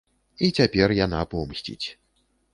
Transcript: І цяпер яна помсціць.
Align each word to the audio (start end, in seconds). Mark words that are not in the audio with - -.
І 0.47 0.47
цяпер 0.59 0.95
яна 1.01 1.21
помсціць. 1.35 1.87